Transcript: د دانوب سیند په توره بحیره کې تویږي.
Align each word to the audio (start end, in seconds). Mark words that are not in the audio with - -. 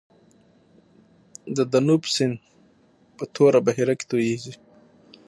د 1.55 1.57
دانوب 1.71 2.03
سیند 2.15 2.37
په 3.17 3.23
توره 3.33 3.59
بحیره 3.65 3.93
کې 3.99 4.05
تویږي. 4.11 4.53